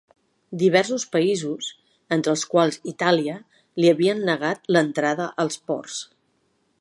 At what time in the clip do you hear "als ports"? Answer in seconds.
5.45-6.01